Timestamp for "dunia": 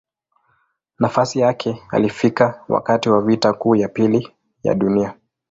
4.75-5.15